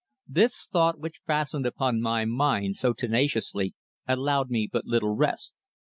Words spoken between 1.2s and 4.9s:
fastened upon my mind so tenaciously allowed me but